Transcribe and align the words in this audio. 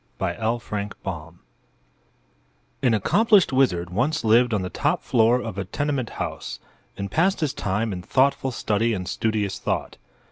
THE 0.17 0.33
GLASS 0.33 0.93
DOG 1.03 1.35
An 2.81 2.93
accomplished 2.95 3.53
wizard 3.53 3.91
once 3.91 4.23
lived 4.23 4.51
on 4.51 4.63
the 4.63 4.71
top 4.71 5.03
floor 5.03 5.39
of 5.39 5.59
a 5.59 5.65
tenement 5.65 6.09
house 6.17 6.59
and 6.97 7.11
passed 7.11 7.39
his 7.41 7.53
time 7.53 7.93
in 7.93 8.01
thoughtful 8.01 8.49
study 8.49 8.93
and 8.95 9.07
studious 9.07 9.59
thought. 9.59 9.97